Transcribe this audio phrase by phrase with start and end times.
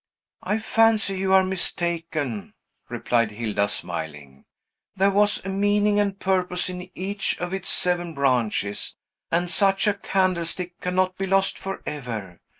[0.41, 2.55] "I fancy you are mistaken,"
[2.89, 4.45] replied Hilda, smiling.
[4.95, 8.95] "There was a meaning and purpose in each of its seven branches,
[9.29, 12.39] and such a candlestick cannot be lost forever.